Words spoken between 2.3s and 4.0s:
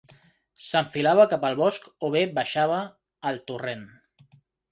baixava al torrent